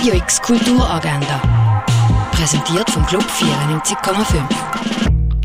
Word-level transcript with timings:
Radio 0.00 0.14
X 0.14 0.40
Kulturagenda. 0.40 1.84
Präsentiert 2.32 2.88
vom 2.88 3.04
Club 3.04 3.22
94,5. 3.22 4.42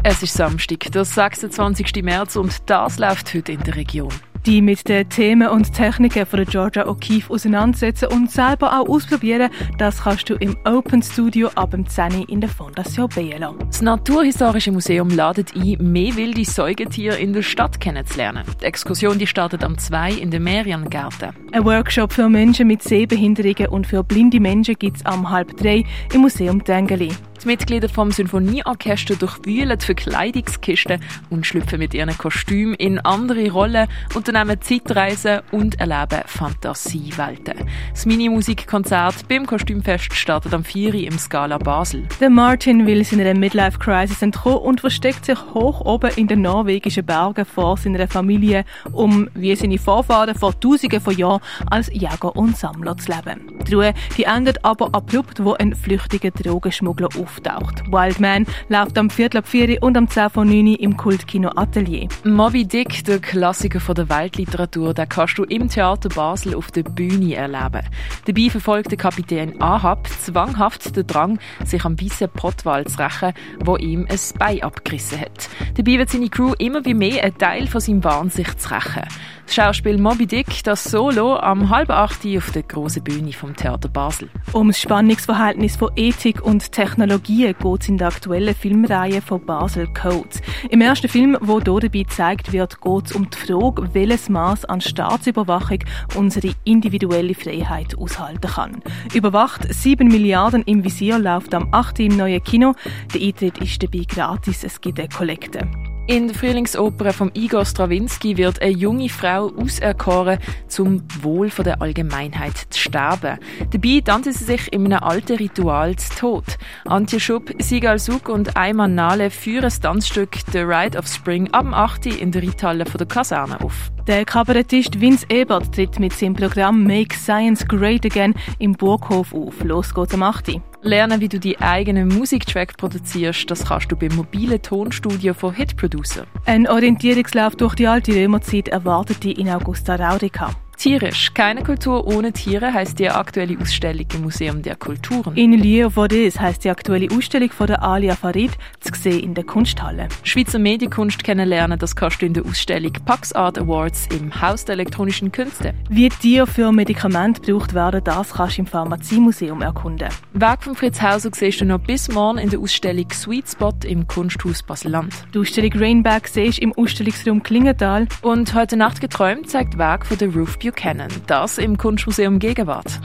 Es 0.01 0.23
ist 0.23 0.33
Samstag, 0.33 0.89
der 0.93 1.03
26. 1.03 2.01
März 2.01 2.37
und 2.37 2.69
das 2.69 2.97
läuft 2.97 3.33
heute 3.33 3.51
in 3.51 3.61
der 3.63 3.75
Region 3.75 4.13
die 4.45 4.61
mit 4.61 4.87
den 4.87 5.09
Themen 5.09 5.47
und 5.47 5.73
Techniken 5.73 6.25
von 6.25 6.45
Georgia 6.45 6.85
O'Keeffe 6.85 7.31
auseinandersetzen 7.31 8.09
und 8.11 8.31
selber 8.31 8.79
auch 8.79 8.87
ausprobieren, 8.87 9.49
das 9.77 10.03
kannst 10.03 10.29
du 10.29 10.35
im 10.35 10.55
Open 10.65 11.01
Studio 11.01 11.49
ab 11.55 11.71
dem 11.71 11.87
10 11.87 12.23
in 12.27 12.41
der 12.41 12.49
Fondation 12.49 13.09
Bielo. 13.09 13.55
Das 13.67 13.81
Naturhistorische 13.81 14.71
Museum 14.71 15.09
ladet 15.09 15.55
ein, 15.55 15.77
mehr 15.79 16.15
wilde 16.15 16.45
Säugetiere 16.45 17.17
in 17.17 17.33
der 17.33 17.41
Stadt 17.41 17.79
kennenzulernen. 17.79 18.43
Die 18.61 18.65
Exkursion 18.65 19.17
die 19.17 19.27
startet 19.27 19.63
am 19.63 19.77
2 19.77 20.13
in 20.13 20.29
den 20.29 20.43
Meriangärten. 20.43 21.29
Ein 21.51 21.65
Workshop 21.65 22.13
für 22.13 22.29
Menschen 22.29 22.67
mit 22.67 22.83
Sehbehinderungen 22.83 23.67
und 23.69 23.87
für 23.87 24.03
blinde 24.03 24.39
Menschen 24.39 24.75
gibt 24.75 24.97
es 24.97 25.05
am 25.05 25.29
halb 25.29 25.57
drei 25.57 25.83
im 26.13 26.21
Museum 26.21 26.63
Dengeli. 26.63 27.09
Die 27.45 27.49
Mitglieder 27.49 27.89
vom 27.89 28.09
Sinfonieorchester 28.09 29.15
durchwühlen 29.17 29.79
Verkleidungskisten 29.79 30.99
und 31.29 31.45
schlüpfen 31.45 31.77
mit 31.77 31.93
ihren 31.93 32.17
Kostümen 32.17 32.73
in 32.73 32.97
andere 32.97 33.51
Rollen, 33.51 33.87
unternehmen 34.15 34.59
Zeitreisen 34.61 35.41
und 35.51 35.79
erleben 35.79 36.23
Fantasiewelten. 36.25 37.53
Das 37.91 38.07
Mini-Musikkonzert 38.07 39.27
beim 39.27 39.45
Kostümfest 39.45 40.15
startet 40.15 40.55
am 40.55 40.63
4. 40.63 40.95
im 40.95 41.19
Scala 41.19 41.59
Basel. 41.59 42.07
Der 42.19 42.31
Martin 42.31 42.87
will 42.87 43.03
seiner 43.03 43.35
Midlife-Crisis 43.35 44.23
entkommen 44.23 44.57
und 44.57 44.81
versteckt 44.81 45.25
sich 45.25 45.37
hoch 45.53 45.81
oben 45.81 46.09
in 46.15 46.27
den 46.27 46.41
norwegischen 46.41 47.05
Bergen 47.05 47.45
vor 47.45 47.77
seiner 47.77 48.07
Familie, 48.07 48.65
um, 48.91 49.29
wie 49.35 49.55
seine 49.55 49.77
Vorfahren 49.77 50.33
vor 50.33 50.59
Tausenden 50.59 50.99
von 50.99 51.15
Jahren, 51.15 51.41
als 51.69 51.93
Jäger 51.93 52.35
und 52.35 52.57
Sammler 52.57 52.97
zu 52.97 53.11
leben. 53.11 53.59
Die 53.67 53.75
Ruhe 53.75 53.93
die 54.17 54.23
endet 54.23 54.65
aber 54.65 54.89
abrupt, 54.93 55.43
wo 55.43 55.53
ein 55.53 55.75
flüchtiger 55.75 56.31
Drogenschmuggler 56.31 57.09
auftaucht. 57.35 57.83
Wildman 57.91 58.45
läuft 58.69 58.97
am 58.97 59.09
Viertel 59.09 59.39
ab 59.39 59.47
4 59.47 59.81
und 59.81 59.97
am 59.97 60.07
10 60.07 60.29
von 60.29 60.47
9 60.47 60.75
im 60.75 60.97
Kultkino 60.97 61.51
Atelier. 61.55 62.07
Moby 62.23 62.65
Dick, 62.65 63.03
der 63.05 63.19
Klassiker 63.19 63.79
von 63.79 63.95
der 63.95 64.09
Weltliteratur, 64.09 64.93
den 64.93 65.09
kannst 65.09 65.37
du 65.37 65.43
im 65.43 65.69
Theater 65.69 66.09
Basel 66.09 66.55
auf 66.55 66.71
der 66.71 66.83
Bühne 66.83 67.35
erleben. 67.35 67.87
Dabei 68.25 68.49
verfolgt 68.49 68.91
der 68.91 68.97
Kapitän 68.97 69.61
Ahab 69.61 70.07
zwanghaft 70.07 70.95
den 70.95 71.07
Drang, 71.07 71.39
sich 71.63 71.83
am 71.85 71.99
weißen 71.99 72.29
Pottwal 72.29 72.85
zu 72.85 72.99
rächen, 72.99 73.33
wo 73.63 73.77
ihm 73.77 74.05
ein 74.09 74.19
Bein 74.39 74.63
abgerissen 74.63 75.19
hat. 75.19 75.49
Dabei 75.75 75.97
wird 75.97 76.09
seine 76.09 76.29
Crew 76.29 76.53
immer 76.57 76.83
wie 76.85 76.93
mehr 76.93 77.23
ein 77.23 77.37
Teil 77.37 77.67
von 77.67 77.81
seinem 77.81 78.03
Wahn, 78.03 78.31
zu 78.31 78.41
rächen. 78.41 79.03
Das 79.45 79.53
Schauspiel 79.53 79.97
Moby 79.99 80.25
Dick, 80.25 80.63
das 80.63 80.83
Solo 80.83 81.37
am 81.37 81.69
halb 81.69 81.89
acht 81.89 82.25
auf 82.25 82.51
der 82.51 82.63
grossen 82.63 83.03
Bühne 83.03 83.31
vom 83.31 83.55
Theater 83.55 83.89
Basel. 83.89 84.29
Ums 84.53 84.81
Spannungsverhältnis 84.81 85.75
von 85.75 85.91
Ethik 85.95 86.41
und 86.43 86.71
Technologie 86.71 87.53
geht 87.53 87.81
es 87.81 87.87
in 87.87 87.97
der 87.97 88.07
aktuellen 88.07 88.55
Filmreihe 88.55 89.21
von 89.21 89.45
Basel 89.45 89.87
Codes. 89.93 90.41
Im 90.69 90.81
ersten 90.81 91.07
Film, 91.07 91.37
wo 91.41 91.61
hier 91.61 91.79
dabei 91.79 91.99
gezeigt 91.99 92.53
wird, 92.53 92.81
geht 92.81 93.05
es 93.05 93.11
um 93.13 93.29
die 93.29 93.37
Frage, 93.37 93.93
welches 93.93 94.29
Maß 94.29 94.65
an 94.65 94.81
Staatsüberwachung 94.81 95.79
unsere 96.15 96.53
individuelle 96.63 97.35
Freiheit 97.35 97.97
aushalten 97.97 98.49
kann. 98.49 98.81
Überwacht 99.13 99.71
7 99.71 100.07
Milliarden 100.07 100.63
im 100.63 100.83
Visier 100.83 101.19
läuft 101.19 101.53
am 101.53 101.69
8. 101.71 101.99
im 101.99 102.17
neuen 102.17 102.43
Kino. 102.43 102.73
Der 103.13 103.21
Eintritt 103.21 103.59
ist 103.59 103.81
dabei 103.81 104.05
gratis, 104.07 104.63
es 104.63 104.81
gibt 104.81 104.99
eine 104.99 105.07
Kollekte. 105.07 105.69
In 106.07 106.27
der 106.27 106.35
Frühlingsoper 106.35 107.13
von 107.13 107.31
Igor 107.33 107.65
Strawinski 107.65 108.37
wird 108.37 108.61
eine 108.61 108.69
junge 108.69 109.09
Frau 109.09 109.51
auserkoren, 109.57 110.37
zum 110.67 111.01
Wohl 111.21 111.49
der 111.49 111.81
Allgemeinheit 111.81 112.55
zu 112.69 112.79
sterben. 112.79 113.39
Dabei 113.71 114.01
tante 114.05 114.31
sie 114.31 114.43
sich 114.43 114.71
in 114.71 114.85
einem 114.85 115.01
alten 115.01 115.37
Ritual 115.37 115.95
zu 115.95 116.15
Tod. 116.15 116.43
Antje 116.85 117.19
Schupp, 117.19 117.51
Sigal 117.57 117.97
Suk 117.97 118.29
und 118.29 118.55
Ayman 118.55 118.93
Nale 118.93 119.31
führen 119.31 119.63
das 119.63 119.79
Tanzstück 119.79 120.37
The 120.51 120.59
Ride 120.59 120.95
of 120.95 121.07
Spring 121.07 121.51
ab 121.53 121.65
8 121.71 122.05
in 122.05 122.31
der 122.31 122.43
Reithalle 122.43 122.83
der 122.83 123.07
Kaserne 123.07 123.59
auf. 123.61 123.91
Der 124.05 124.25
Kabarettist 124.25 125.01
Vince 125.01 125.25
Ebert 125.29 125.73
tritt 125.73 125.99
mit 125.99 126.13
seinem 126.13 126.35
Programm 126.35 126.83
Make 126.83 127.15
Science 127.15 127.67
Great 127.67 128.05
Again 128.05 128.35
im 128.59 128.73
Burghof 128.73 129.33
auf. 129.33 129.63
Los 129.63 129.91
geht's 129.91 130.13
am 130.13 130.21
8. 130.21 130.61
Lernen, 130.85 131.19
wie 131.19 131.29
du 131.29 131.39
die 131.39 131.59
eigenen 131.59 132.09
Musiktrack 132.09 132.77
produzierst, 132.77 133.49
das 133.49 133.65
kannst 133.65 133.91
du 133.91 133.95
beim 133.95 134.15
mobilen 134.15 134.61
Tonstudio 134.61 135.33
von 135.33 135.51
Hit 135.51 135.75
Producer. 135.77 136.27
Ein 136.45 136.67
Orientierungslauf 136.67 137.55
durch 137.55 137.73
die 137.73 137.87
alte 137.87 138.13
Römerzeit 138.13 138.67
erwartet 138.67 139.23
dich 139.23 139.39
in 139.39 139.49
Augusta 139.49 139.95
Raurica. 139.95 140.51
Tierisch. 140.77 141.33
Keine 141.33 141.63
Kultur 141.63 142.05
ohne 142.07 142.31
Tiere 142.31 142.73
heißt 142.73 142.99
die 142.99 143.09
aktuelle 143.09 143.57
Ausstellung 143.59 144.05
im 144.13 144.21
Museum 144.21 144.61
der 144.61 144.75
Kulturen. 144.75 145.35
In 145.35 145.53
Lieu 145.53 145.89
Vaudes 145.89 146.39
heißt 146.39 146.63
die 146.63 146.69
aktuelle 146.69 147.07
Ausstellung 147.15 147.49
von 147.49 147.67
der 147.67 147.83
Alia 147.83 148.15
Farid 148.15 148.51
zu 148.79 148.93
sehen 148.93 149.19
in 149.19 149.33
der 149.33 149.43
Kunsthalle. 149.43 150.07
Schweizer 150.23 150.59
Medienkunst 150.59 151.23
kennenlernen, 151.23 151.79
das 151.79 151.95
kannst 151.95 152.21
du 152.21 152.25
in 152.25 152.33
der 152.33 152.45
Ausstellung 152.45 152.93
Pax 153.05 153.33
Art 153.33 153.57
Awards 153.57 154.07
im 154.17 154.41
Haus 154.41 154.65
der 154.65 154.73
elektronischen 154.73 155.31
Künste. 155.31 155.73
Wie 155.89 156.09
Tiere 156.09 156.47
für 156.47 156.71
Medikamente 156.71 157.41
gebraucht 157.41 157.73
werden, 157.73 158.03
das 158.03 158.33
kannst 158.33 158.57
du 158.57 158.61
im 158.61 158.67
Pharmaziemuseum 158.67 159.61
erkunden. 159.61 160.09
Weg 160.33 160.63
von 160.63 160.75
Fritz 160.75 161.01
Hauser 161.01 161.29
siehst 161.33 161.61
du 161.61 161.65
noch 161.65 161.79
bis 161.79 162.09
morgen 162.09 162.37
in 162.37 162.49
der 162.49 162.59
Ausstellung 162.59 163.07
Sweet 163.11 163.49
Spot 163.49 163.73
im 163.85 164.07
Kunsthaus 164.07 164.61
Basel-Land. 164.63 165.13
Die 165.33 165.39
Ausstellung 165.39 165.71
Rainback 165.73 166.27
siehst 166.27 166.57
du 166.57 166.63
im 166.63 166.73
Ausstellungsraum 166.73 167.43
Klingenthal. 167.43 168.07
Und 168.21 168.53
heute 168.53 168.77
Nacht 168.77 169.01
geträumt 169.01 169.49
zeigt 169.49 169.77
Weg 169.77 170.05
von 170.05 170.17
der 170.17 170.33
Roof 170.33 170.57
Buchanan. 170.65 171.09
Das 171.27 171.57
im 171.57 171.77
Kunstmuseum 171.77 172.39
Gegenwart. 172.39 172.99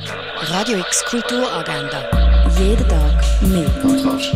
Radio 0.48 0.78
X 0.78 1.04
Kulturagenda. 1.04 2.04
Jeden 2.58 2.88
Tag 2.88 3.22
mit. 3.42 3.82
Kontrast. 3.82 4.34